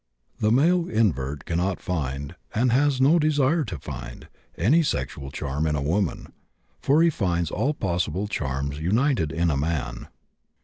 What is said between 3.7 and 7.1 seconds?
find, any sexual charm in a woman, for